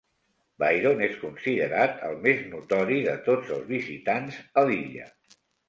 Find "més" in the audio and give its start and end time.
2.25-2.41